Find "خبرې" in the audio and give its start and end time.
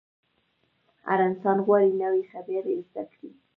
2.31-2.75